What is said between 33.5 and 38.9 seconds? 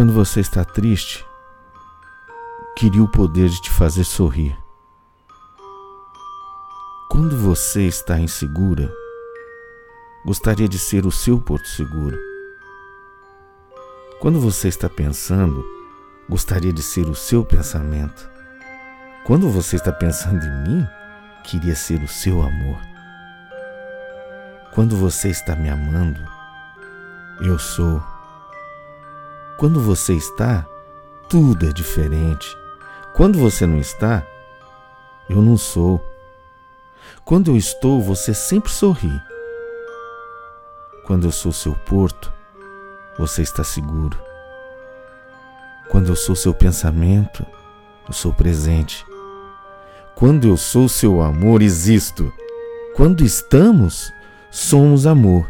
não está, eu não sou. Quando eu estou, você sempre